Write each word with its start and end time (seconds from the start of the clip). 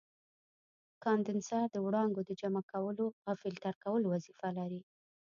کاندنسر 1.03 1.63
د 1.71 1.75
وړانګو 1.85 2.21
د 2.25 2.31
جمع 2.41 2.63
کولو 2.71 3.05
او 3.27 3.33
فلټر 3.41 3.75
کولو 3.83 4.05
وظیفه 4.13 4.49
لري. 4.57 4.81